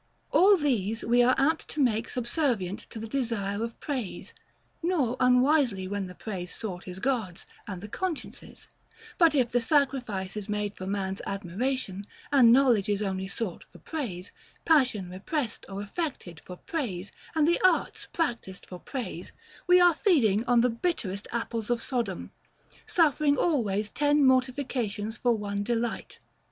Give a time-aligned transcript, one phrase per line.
[0.33, 0.39] §XXX.
[0.39, 4.33] All these we are apt to make subservient to the desire of praise;
[4.81, 8.67] nor unwisely, when the praise sought is God's and the conscience's:
[9.19, 13.77] but if the sacrifice is made for man's admiration, and knowledge is only sought for
[13.77, 14.31] praise,
[14.65, 19.31] passion repressed or affected for praise, and the arts practised for praise,
[19.67, 22.31] we are feeding on the bitterest apples of Sodom,
[22.87, 26.17] suffering always ten mortifications for one delight.